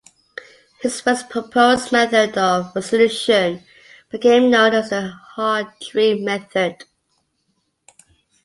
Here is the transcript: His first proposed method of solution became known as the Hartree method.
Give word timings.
His 0.79 0.99
first 0.99 1.29
proposed 1.29 1.91
method 1.91 2.35
of 2.35 2.71
solution 2.83 3.63
became 4.09 4.49
known 4.49 4.73
as 4.73 4.89
the 4.89 5.13
Hartree 5.37 6.23
method. 6.23 6.85